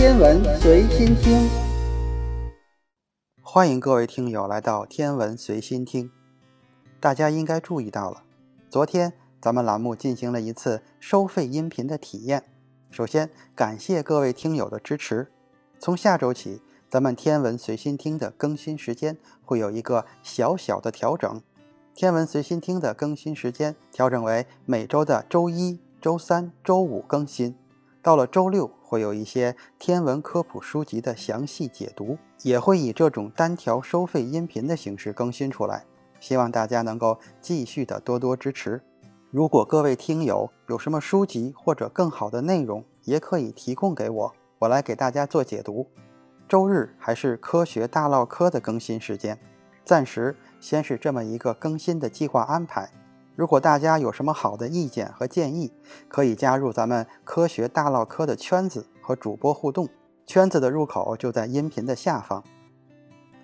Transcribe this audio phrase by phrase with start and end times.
[0.00, 1.46] 天文随心听，
[3.42, 6.10] 欢迎各位听友来到天文随心听。
[6.98, 8.22] 大家应该注意到了，
[8.70, 12.44] 昨天咱们栏目进行了一次收费音频的体验。
[12.90, 15.30] 首先感谢各位听友的支持。
[15.78, 21.42] 从下周起，咱们天文随心听的更新时间会有一个小小的调整。
[21.94, 27.54] 天文随心听的更新时间调整为每周的周一、周三、周五更新。
[28.02, 35.84] 到了周六，会有一些天文科普书籍的详细解读，也会以这种单条收费音频的形式更新出来。
[36.18, 38.82] 希望大家能够继续的多多支持。
[39.30, 45.86] 如果各位听友有什么书籍或者更好的内容，也可以提供给我，我来给大家做解读。
[46.48, 49.38] 周日还是科学大唠嗑的更新时间，
[49.84, 52.90] 暂时先是这么一个更新的计划安排。
[53.40, 55.72] 如果大家有什么好的意见和建议，
[56.08, 59.88] 可以加入咱们科学大唠嗑的圈子和主播互动。
[60.26, 62.44] 圈子的入口就在音频的下方。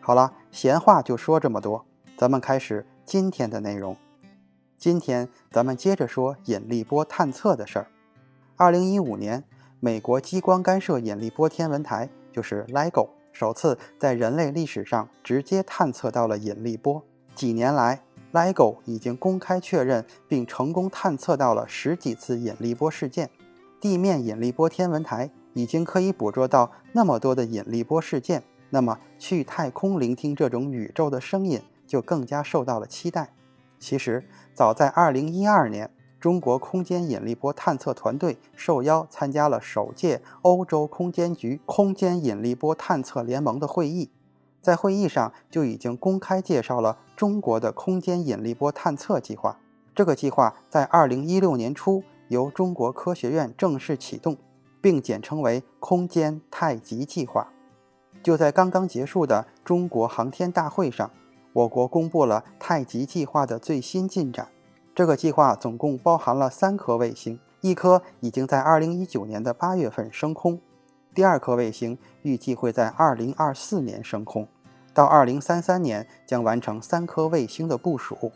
[0.00, 1.86] 好了，闲话就说这么多，
[2.18, 3.96] 咱们开始今天的内容。
[4.76, 7.86] 今天咱们接着说引力波探测的事儿。
[8.56, 9.44] 二零一五年，
[9.78, 17.00] 美国激光干涉引力波天文台就是 LIGO 首次在人类历史上直接探测到了引力波。
[17.36, 18.02] 几年来
[18.34, 23.30] ，LIGO 已经公开确认并成功探测到了十几次引力波事件，
[23.80, 33.32] 地面引力波天文台已经可以捕捉到那么多的引力波事件，那么去太空聆听这种宇宙的声音就更加受到了期待。
[33.78, 44.10] 其实，早在2012年，中国空间引力波探测团队受邀参加了首届欧洲空间局空间引力波探测联盟的会议。
[44.64, 49.58] 在会议上就已经公开介绍了中国的空间引力波探测计划。
[49.94, 54.38] 这个计划在二零一六年初由中国科学院正式启动，
[54.80, 57.46] 并简称为“空间太极计划”。
[58.24, 61.10] 就在刚刚结束的中国航天大会上，
[61.52, 64.48] 我国公布了太极计划的最新进展。
[64.94, 70.58] 这个计划总共包含了三颗卫星，一颗已经在二零一九年的八月份升空，
[71.14, 74.48] 第二颗卫星预计会在二零二四年升空。
[74.92, 78.32] 到二零三三年将完成三颗卫星的部署。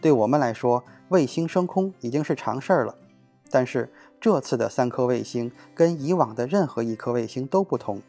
[0.00, 2.94] 对我们来说，卫星升空已经是常事儿了。
[3.50, 8.00] 但是这次的三颗卫星跟以往的任何一颗卫星都不同，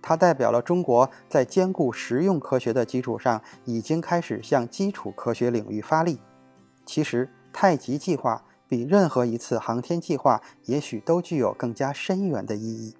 [0.00, 6.18] 它代表了中国在兼顾实用科学的基础上，已经开始向基础科学领域发力。
[6.86, 12.96] 其实，太极计划比任何一次航天计划也许都具有更加深远的意义。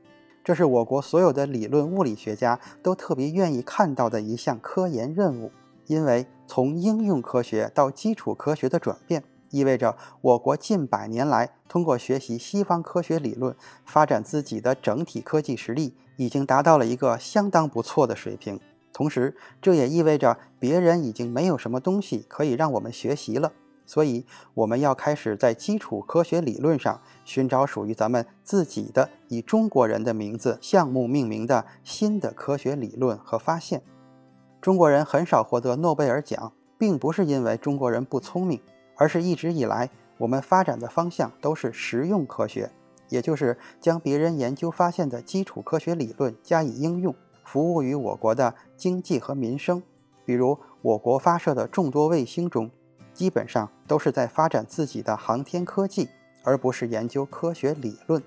[0.47, 5.51] 这是我国所有的理论物理学家都特别愿意看到的一项科研任务，
[5.89, 18.61] 因为从应用科学到基础科学的转变，意味着我国近百年来通过学习西方科学理论，发展自己的整体科技实力，已经达到了一个相当不错的水平。
[18.93, 23.51] 同时，这也意味着别人已经没有什么东西可以让我们学习了。
[23.87, 33.83] 所以，我们要开始在基础科学理论上寻找属于咱们自己的以中国人的名字项目命名的新的科学理论和发现。
[34.61, 38.61] 中国人很少获得诺贝尔奖，并不是因为中国人不聪明，
[38.97, 39.89] 而是一直以来
[40.19, 42.71] 我们发展的方向都是实用科学，
[43.09, 47.15] 也就是将别人研究发现的基础科学理论加以应用，
[47.45, 49.81] 服务于我国的经济和民生。
[50.25, 52.69] 比如，我国发射的众多卫星中，
[53.17, 56.11] 基本上都是在发展自己的航天科技，
[56.45, 58.23] 而不是研究科学理论。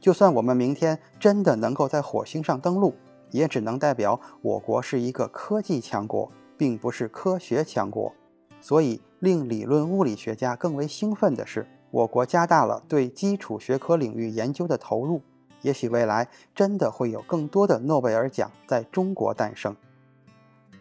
[0.00, 2.94] 就算我们明天真的能够在火星上登陆，
[3.30, 8.12] 也只能代表我国是一个科技强国，并不是科学强国。
[8.60, 15.22] 所以，令理论物理学家更为兴奋的是，我国加大了对基础学科领域研究的投入。
[15.62, 19.76] 也许未来真的会有更多的诺贝尔奖在中国诞生。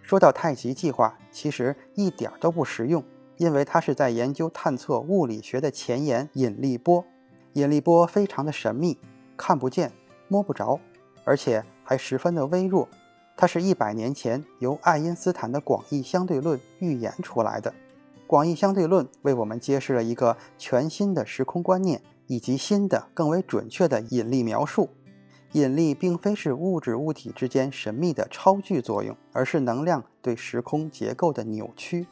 [0.01, 3.01] 说到太极计划，其实一点都不实用。
[3.43, 7.03] 因为它是在研究探测物理学的前沿——引力波。
[7.55, 8.97] 引力波非常的神秘，
[9.35, 9.91] 看不见、
[10.29, 10.79] 摸不着，
[11.25, 12.87] 而且还十分的微弱。
[13.35, 17.73] 它是一百年前由爱因斯坦的广义相对论预言出来的。
[18.25, 24.87] 广义相对论为我们揭示了一个全新的时空观念，以及新的、更为准确的引力描述。
[25.51, 32.07] 引力并非是物质物体之间神秘的超距作用，而是能量对时空结构的扭曲。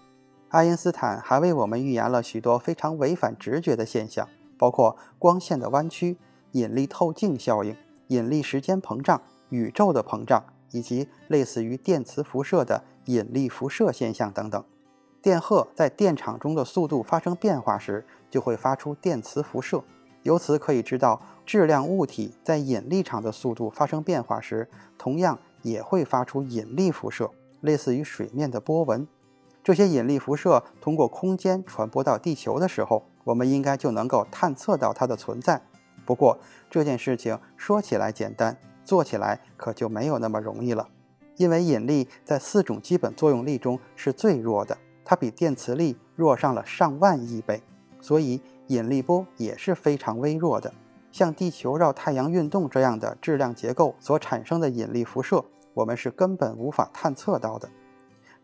[0.52, 4.28] 爱因斯坦还为我们预言了许多非常违反直觉的现象，
[4.58, 6.18] 包括光线的弯曲、
[6.52, 7.74] 引力透镜效应、
[8.08, 14.62] 引力时间膨胀、宇宙的膨胀，以及类似于电磁辐射的引力辐射现象等等。
[15.22, 19.82] 电荷在电场中的速度发生变化时，就会发出电磁辐射。
[20.24, 27.32] 由此可以知道，质量物体在引力场的速度发生变化时，同样也会发出引力辐射，
[27.62, 29.08] 类似于水面的波纹。
[29.64, 35.62] 这些引力辐射通过空间传播到地球的时候，我们应该就能够探测到它的存在。
[36.06, 40.88] 不过这件事情说起来简单，做起来可就没有那么容易了。
[41.38, 47.62] 因为引力在四种基本作用力中是最弱的，它比电磁力弱上了上万亿倍，
[48.00, 50.74] 所以引力波也是非常微弱的。
[51.12, 55.44] 像地球绕太阳运动这样的质量结构所产生的引力辐射，
[55.74, 57.70] 我们是根本无法探测到的。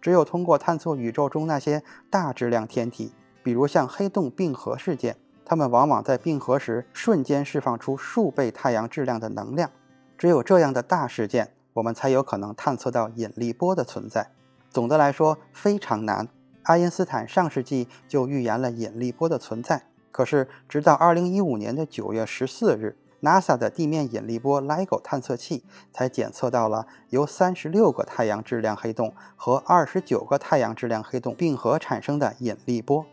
[0.01, 3.13] 只有通过探测宇宙中那些大质量天体，
[3.43, 9.69] 比如像黑洞并合事件，它们往往在并合时瞬间释放出数倍太阳质量的能量。
[10.17, 14.31] 只有这样的大事件，我们才有可能探测到引力波的存在。
[14.69, 16.27] 总的来说，非常难。
[16.63, 22.97] 爱因斯坦上世纪就预言了引力波的存在，可是直到2015年的9月14日。
[23.21, 33.05] NASA 的地面引力波 LIGO 探测器才检测到了由三十六个太阳质量黑洞和二十九个太阳质量黑洞并合产生的引力波。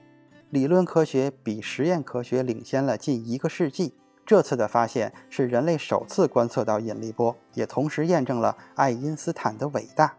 [0.50, 3.94] 理论科学比实验科学领先了近一个世纪。
[4.26, 10.14] 这次的发现是人类首次观测到引力波，也同时验证了爱因斯坦的伟大。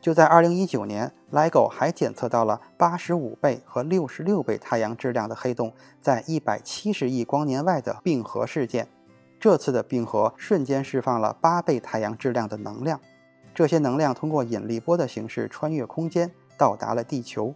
[0.00, 8.86] 就在2019年，LIGO 还检测到了八十五倍和六十六倍太阳质量的黑洞在一百七十亿光年外的并合事件。
[9.44, 12.98] 这次的并合瞬间释放了八倍太阳质量的能量，
[13.54, 17.54] 这些能量通过引力波的形式穿越空间，到达了地球。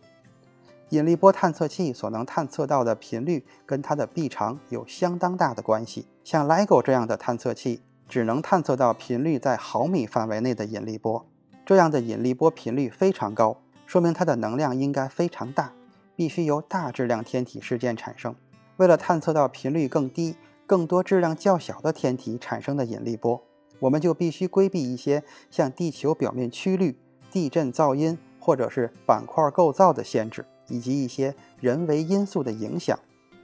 [0.91, 6.07] 引力波探测器所能探测到的频率跟它的臂长有相当大的关系。
[6.23, 11.25] 像 LIGO 这样的探测器只能探测到频率在毫米范围内的引力波，
[11.65, 15.73] 这样的引力波频率非常高，说明它的能量应该非常大，
[16.15, 18.37] 必须由大质量天体事件产生。
[18.77, 20.37] 为了探测到频率更低。
[20.69, 23.43] 更多质量较小的天体产生的引力波，
[23.79, 26.95] 我们就必须规避一些像地球表面曲率、
[27.31, 32.99] 地震噪音或者是板块构造的限制，以及一些人为因素的影响。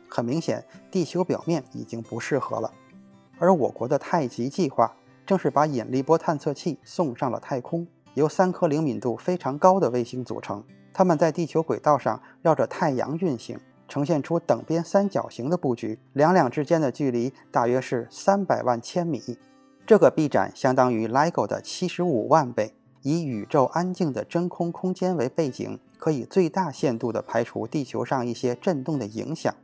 [0.07, 2.71] 很明显，地球表面已经不适合了。
[3.39, 4.95] 而我国的太极计划
[5.25, 10.63] 正是把引力波探测器送上了太空，由三颗灵敏度非常高的卫星组成，
[10.93, 13.59] 它们在地球轨道上绕着太阳运行。
[13.95, 19.39] 呈现出等边三角形的布局，两两之间的距离大约是三百万千米。
[19.87, 22.75] 这个臂展相当于 LIGO 的七十五万倍。
[23.03, 29.55] 以宇宙安静的真空空间为背景，可以最大限度地排除地球上一些震动的影响。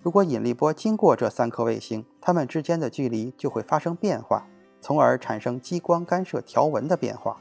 [0.00, 4.46] 如果引力波经过这三颗卫星，它们之间的距离就会发生变化，
[4.80, 7.36] 从而产生激光干涉条纹的变化。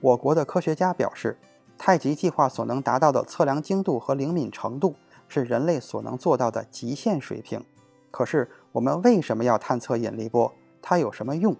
[0.00, 1.38] 我国的科学家表示，
[1.76, 4.96] 太极计划所能达到的测量精度和灵敏程度。
[5.28, 7.64] 是人类所能做到的极限水平。
[8.10, 10.52] 可是，我们为什么要探测引力波？
[10.82, 11.54] 它有什么用？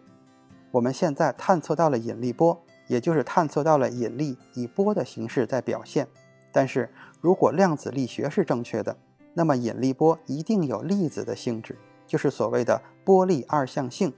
[0.71, 6.09] 我们现在探测到了引力波，也就是探测到了引力以波的形式在表现。
[6.51, 8.97] 但是如果量子力学是正确的，
[9.35, 11.77] 那么引力波一定有粒子的性质，
[12.07, 14.13] 就是所谓的波粒二象性。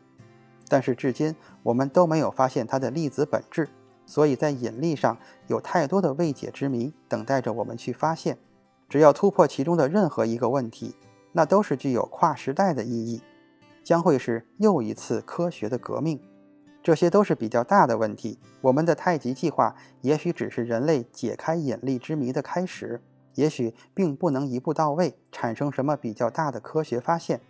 [0.68, 3.68] 但是至今我们都没有发现它的粒子本质，
[4.06, 5.18] 所以在引力上
[5.48, 8.38] 有太多的未解之谜等待着我们去发现。
[8.90, 10.96] 只要突破其中的任何一个问题，
[11.32, 13.22] 那都是具有跨时代的意义，
[13.84, 16.20] 将会是又一次科学的革命。
[16.82, 18.38] 这些都是比较大的问题。
[18.62, 23.00] 我们的太极计划也许只是人类解开引力之谜的开始，
[23.36, 27.40] 也许并不能一步到位产生什么比较大的科学发现。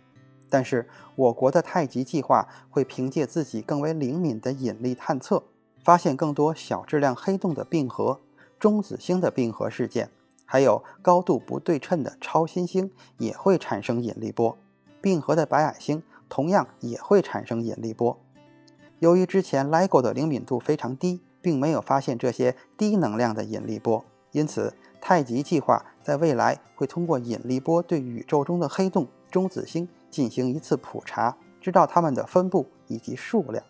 [0.47, 5.41] 但是，我国的太极计划会凭借自己更为灵敏的引力探测，
[5.83, 8.19] 发现更多小质量黑洞的并合、
[8.59, 10.11] 中子星的并合事件。
[10.51, 14.57] 还有高度不对称的超新星也会产生引力波，
[14.99, 18.19] 并合的白矮星同样也会产生引力波。
[18.99, 24.03] 由于之前 LIGO 的灵敏度非常低，并没有发现这些低能量的引力波，
[24.33, 33.63] 因此太极计划在未来会通过引力波对宇宙中的黑洞、中子星进行一次普查，知道它们的分布以及数量。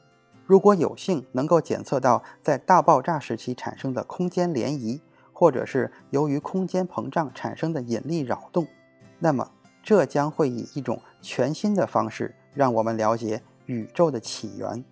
[0.48, 5.00] 如果有幸能够检测到在大爆炸时期产生的空间涟漪。
[5.42, 8.68] 或者是由于空间膨胀产生的引力扰动，
[9.18, 9.50] 那么
[9.82, 14.86] 这将会以一种全新的方式让我们了解宇宙的起源。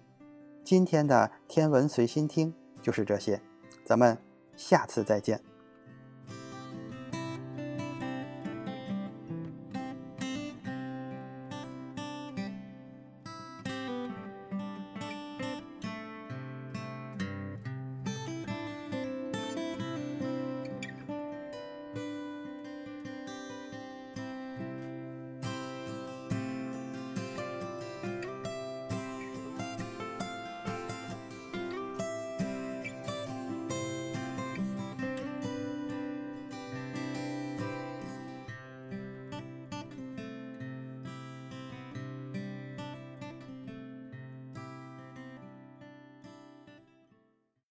[0.63, 2.51] 今天的天文随心听
[2.81, 3.39] 就是这些，
[3.85, 4.17] 咱们
[4.55, 5.39] 下次再见。